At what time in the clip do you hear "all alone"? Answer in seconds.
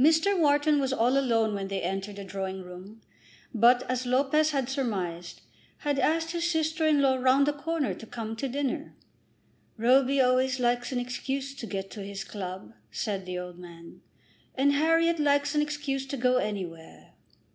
0.94-1.52